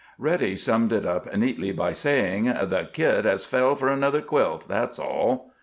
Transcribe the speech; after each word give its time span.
Reddy 0.17 0.55
summed 0.55 0.91
it 0.93 1.05
up 1.05 1.31
neatly 1.35 1.71
by 1.71 1.93
saying, 1.93 2.45
"The 2.45 2.89
Kid 2.91 3.25
has 3.25 3.45
fell 3.45 3.75
for 3.75 3.87
another 3.87 4.23
quilt, 4.23 4.65
that's 4.67 4.97
all." 4.97 5.53